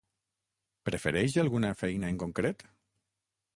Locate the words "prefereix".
0.89-1.37